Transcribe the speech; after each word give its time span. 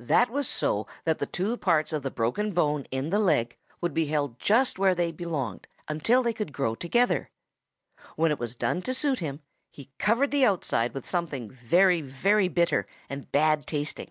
That 0.00 0.28
was 0.28 0.48
so 0.48 0.88
that 1.04 1.20
the 1.20 1.26
two 1.26 1.56
parts 1.56 1.92
of 1.92 2.02
the 2.02 2.10
broken 2.10 2.52
bone 2.52 2.86
in 2.90 3.10
the 3.10 3.18
leg 3.20 3.56
would 3.80 3.94
be 3.94 4.06
held 4.06 4.40
just 4.40 4.76
where 4.76 4.92
they 4.92 5.12
belonged 5.12 5.68
until 5.86 6.20
they 6.20 6.32
could 6.32 6.52
grow 6.52 6.74
together. 6.74 7.30
When 8.16 8.32
it 8.32 8.40
was 8.40 8.56
done 8.56 8.82
to 8.82 8.92
suit 8.92 9.20
him, 9.20 9.40
he 9.70 9.92
covered 9.96 10.32
the 10.32 10.44
outside 10.44 10.94
with 10.94 11.06
something 11.06 11.48
very, 11.48 12.00
very 12.00 12.48
bitter 12.48 12.86
and 13.08 13.30
bad 13.30 13.68
tasting. 13.68 14.10